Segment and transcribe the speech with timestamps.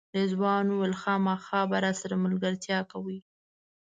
[0.17, 3.17] رضوان وویل خامخا به راسره ملګرتیا کوئ.